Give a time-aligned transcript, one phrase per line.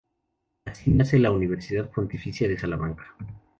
[0.65, 3.15] Así nace la Universidad Pontificia de Salamanca.